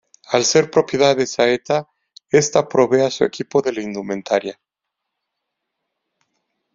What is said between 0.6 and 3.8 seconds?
propiedad de Saeta, esta provee a su equipo de